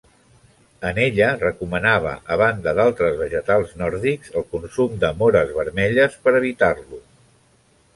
[0.91, 7.07] En ella recomanava, a banda d'altres vegetals nòrdics, el consum de móres vermelles per evitar-lo.